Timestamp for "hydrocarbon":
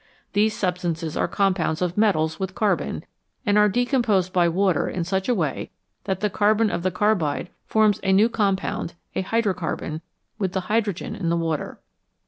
9.21-10.01